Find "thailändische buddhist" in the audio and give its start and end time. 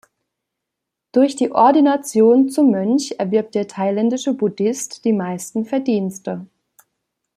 3.67-5.05